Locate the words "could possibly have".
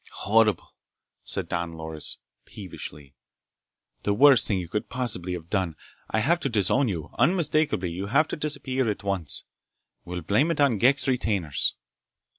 4.67-5.51